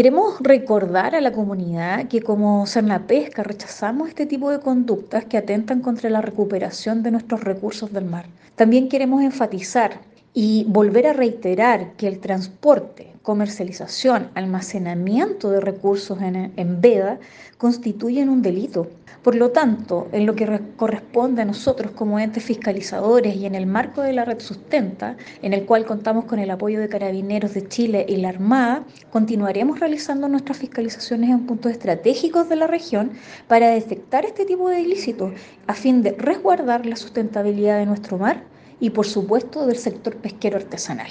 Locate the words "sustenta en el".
24.40-25.66